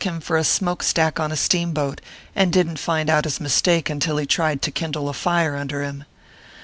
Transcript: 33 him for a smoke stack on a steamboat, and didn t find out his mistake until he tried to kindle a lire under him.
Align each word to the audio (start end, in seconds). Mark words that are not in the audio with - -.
33 0.01 0.15
him 0.15 0.19
for 0.19 0.35
a 0.35 0.43
smoke 0.43 0.81
stack 0.81 1.19
on 1.21 1.31
a 1.31 1.35
steamboat, 1.35 2.01
and 2.35 2.51
didn 2.51 2.73
t 2.73 2.79
find 2.81 3.07
out 3.07 3.25
his 3.25 3.39
mistake 3.39 3.87
until 3.87 4.17
he 4.17 4.25
tried 4.25 4.59
to 4.59 4.71
kindle 4.71 5.07
a 5.11 5.15
lire 5.27 5.55
under 5.55 5.83
him. 5.83 6.05